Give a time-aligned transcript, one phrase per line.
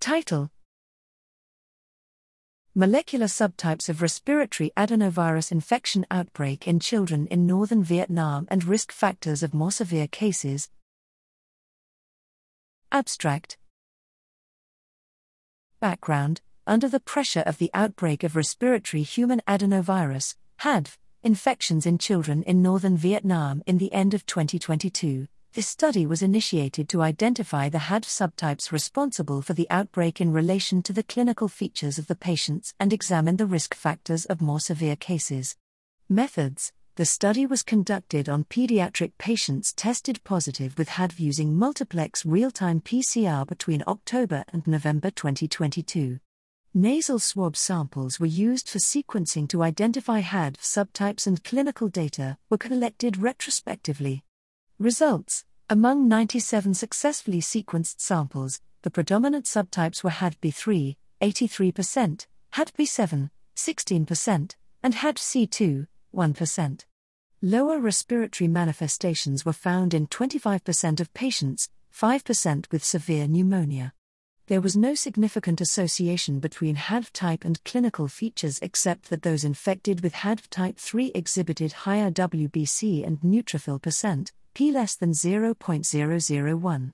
[0.00, 0.50] Title.
[2.74, 9.42] Molecular subtypes of respiratory adenovirus infection outbreak in children in northern Vietnam and risk factors
[9.42, 10.70] of more severe cases.
[12.92, 13.58] Abstract.
[15.80, 16.40] Background.
[16.66, 22.62] Under the pressure of the outbreak of respiratory human adenovirus, HADV, infections in children in
[22.62, 28.04] northern Vietnam in the end of 2022, this study was initiated to identify the HADV
[28.04, 32.92] subtypes responsible for the outbreak in relation to the clinical features of the patients and
[32.92, 35.56] examine the risk factors of more severe cases.
[36.08, 42.50] Methods The study was conducted on pediatric patients tested positive with HADV using multiplex real
[42.50, 46.20] time PCR between October and November 2022.
[46.74, 52.58] Nasal swab samples were used for sequencing to identify HADV subtypes and clinical data were
[52.58, 54.24] collected retrospectively.
[54.80, 64.94] Results Among 97 successfully sequenced samples, the predominant subtypes were HADV-B3, 83%, HADV-B7, 16%, and
[64.94, 66.84] HADV-C2, 1%.
[67.42, 73.92] Lower respiratory manifestations were found in 25% of patients, 5% with severe pneumonia.
[74.46, 80.04] There was no significant association between HADV type and clinical features except that those infected
[80.04, 86.92] with HADV type 3 exhibited higher WBC and neutrophil percent, p less than 0.001.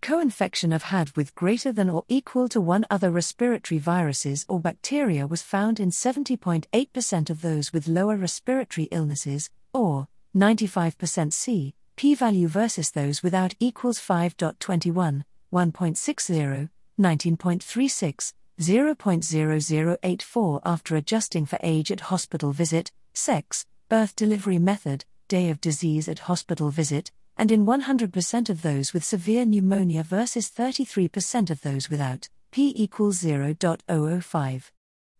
[0.00, 5.26] Co-infection of HAD with greater than or equal to one other respiratory viruses or bacteria
[5.26, 12.92] was found in 70.8% of those with lower respiratory illnesses, or 95% C, p-value versus
[12.92, 23.66] those without equals 5.21, 1.60, 19.36, 0.0084 after adjusting for age at hospital visit, sex,
[23.90, 29.02] birth delivery method, day of disease at hospital visit, and in 100% of those with
[29.02, 34.70] severe pneumonia versus 33% of those without, p equals 0.005.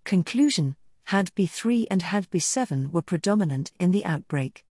[0.05, 0.77] Conclusion
[1.09, 4.67] HADV-B3 and HADV-B7 were predominant in the outbreak.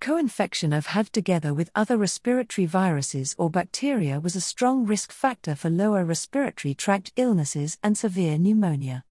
[0.00, 5.12] Co infection of HADV together with other respiratory viruses or bacteria was a strong risk
[5.12, 9.04] factor for lower respiratory tract illnesses and severe pneumonia.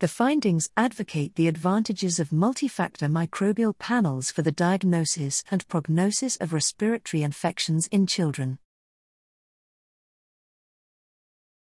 [0.00, 6.52] The findings advocate the advantages of multi-factor microbial panels for the diagnosis and prognosis of
[6.52, 8.60] respiratory infections in children.